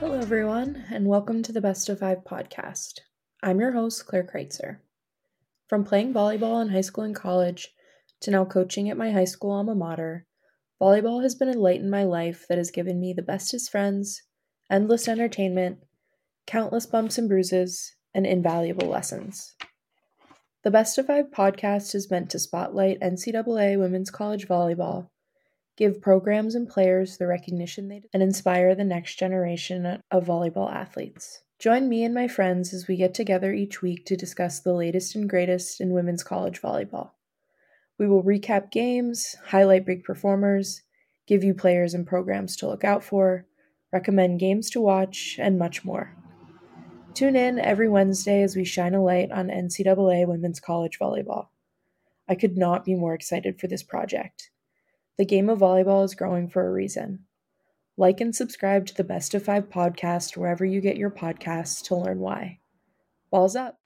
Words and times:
Hello, 0.00 0.16
everyone, 0.16 0.84
and 0.92 1.08
welcome 1.08 1.42
to 1.42 1.50
the 1.50 1.60
Best 1.60 1.88
of 1.88 1.98
Five 1.98 2.18
podcast. 2.18 3.00
I'm 3.42 3.58
your 3.58 3.72
host, 3.72 4.06
Claire 4.06 4.22
Kreitzer. 4.22 4.78
From 5.66 5.82
playing 5.82 6.14
volleyball 6.14 6.62
in 6.62 6.68
high 6.68 6.82
school 6.82 7.02
and 7.02 7.16
college 7.16 7.74
to 8.20 8.30
now 8.30 8.44
coaching 8.44 8.88
at 8.88 8.96
my 8.96 9.10
high 9.10 9.24
school 9.24 9.50
alma 9.50 9.74
mater, 9.74 10.24
volleyball 10.80 11.24
has 11.24 11.34
been 11.34 11.48
a 11.48 11.54
light 11.54 11.80
in 11.80 11.90
my 11.90 12.04
life 12.04 12.46
that 12.48 12.58
has 12.58 12.70
given 12.70 13.00
me 13.00 13.12
the 13.12 13.22
bestest 13.22 13.72
friends, 13.72 14.22
endless 14.70 15.08
entertainment, 15.08 15.78
countless 16.46 16.86
bumps 16.86 17.18
and 17.18 17.28
bruises, 17.28 17.96
and 18.14 18.24
invaluable 18.24 18.86
lessons. 18.86 19.56
The 20.62 20.70
Best 20.70 20.96
of 20.98 21.08
Five 21.08 21.32
podcast 21.32 21.96
is 21.96 22.08
meant 22.08 22.30
to 22.30 22.38
spotlight 22.38 23.00
NCAA 23.00 23.76
women's 23.76 24.12
college 24.12 24.46
volleyball 24.46 25.08
give 25.78 26.02
programs 26.02 26.56
and 26.56 26.68
players 26.68 27.16
the 27.16 27.26
recognition 27.26 27.88
they 27.88 28.00
deserve, 28.00 28.10
and 28.12 28.22
inspire 28.22 28.74
the 28.74 28.84
next 28.84 29.16
generation 29.18 30.02
of 30.10 30.26
volleyball 30.26 30.70
athletes. 30.70 31.40
Join 31.60 31.88
me 31.88 32.04
and 32.04 32.12
my 32.12 32.26
friends 32.26 32.74
as 32.74 32.88
we 32.88 32.96
get 32.96 33.14
together 33.14 33.52
each 33.52 33.80
week 33.80 34.04
to 34.06 34.16
discuss 34.16 34.58
the 34.58 34.72
latest 34.74 35.14
and 35.14 35.30
greatest 35.30 35.80
in 35.80 35.92
women's 35.92 36.24
college 36.24 36.60
volleyball. 36.60 37.12
We 37.96 38.08
will 38.08 38.24
recap 38.24 38.72
games, 38.72 39.36
highlight 39.46 39.86
big 39.86 40.02
performers, 40.02 40.82
give 41.28 41.44
you 41.44 41.54
players 41.54 41.94
and 41.94 42.06
programs 42.06 42.56
to 42.56 42.68
look 42.68 42.82
out 42.82 43.04
for, 43.04 43.46
recommend 43.92 44.40
games 44.40 44.70
to 44.70 44.80
watch, 44.80 45.36
and 45.38 45.58
much 45.58 45.84
more. 45.84 46.16
Tune 47.14 47.36
in 47.36 47.58
every 47.58 47.88
Wednesday 47.88 48.42
as 48.42 48.56
we 48.56 48.64
shine 48.64 48.94
a 48.94 49.02
light 49.02 49.30
on 49.30 49.46
NCAA 49.46 50.26
women's 50.26 50.60
college 50.60 50.98
volleyball. 50.98 51.48
I 52.28 52.34
could 52.34 52.56
not 52.56 52.84
be 52.84 52.94
more 52.94 53.14
excited 53.14 53.60
for 53.60 53.68
this 53.68 53.82
project. 53.82 54.50
The 55.18 55.24
game 55.24 55.50
of 55.50 55.58
volleyball 55.58 56.04
is 56.04 56.14
growing 56.14 56.48
for 56.48 56.64
a 56.64 56.70
reason. 56.70 57.24
Like 57.96 58.20
and 58.20 58.34
subscribe 58.34 58.86
to 58.86 58.94
the 58.94 59.02
Best 59.02 59.34
of 59.34 59.42
Five 59.42 59.68
podcast 59.68 60.36
wherever 60.36 60.64
you 60.64 60.80
get 60.80 60.96
your 60.96 61.10
podcasts 61.10 61.82
to 61.88 61.96
learn 61.96 62.20
why. 62.20 62.60
Balls 63.28 63.56
up. 63.56 63.80